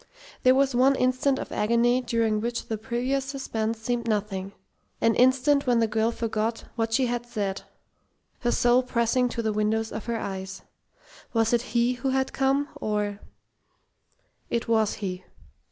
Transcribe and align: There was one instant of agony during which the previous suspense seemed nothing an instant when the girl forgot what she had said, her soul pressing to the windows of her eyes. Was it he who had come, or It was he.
There 0.41 0.55
was 0.55 0.73
one 0.73 0.95
instant 0.95 1.37
of 1.37 1.51
agony 1.51 2.01
during 2.01 2.41
which 2.41 2.65
the 2.67 2.77
previous 2.79 3.23
suspense 3.23 3.77
seemed 3.77 4.07
nothing 4.07 4.51
an 4.99 5.13
instant 5.13 5.67
when 5.67 5.77
the 5.77 5.85
girl 5.85 6.09
forgot 6.11 6.63
what 6.75 6.91
she 6.91 7.05
had 7.05 7.23
said, 7.27 7.61
her 8.39 8.49
soul 8.51 8.81
pressing 8.81 9.29
to 9.29 9.43
the 9.43 9.53
windows 9.53 9.91
of 9.91 10.05
her 10.07 10.17
eyes. 10.17 10.63
Was 11.33 11.53
it 11.53 11.61
he 11.77 11.93
who 11.93 12.09
had 12.09 12.33
come, 12.33 12.67
or 12.77 13.19
It 14.49 14.67
was 14.67 14.95
he. 15.05 15.23